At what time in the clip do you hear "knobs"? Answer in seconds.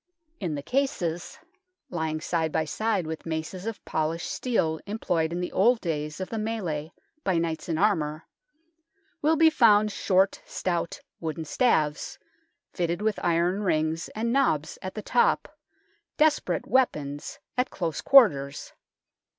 14.33-14.79